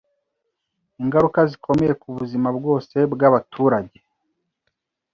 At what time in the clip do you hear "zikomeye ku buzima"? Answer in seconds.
1.51-2.47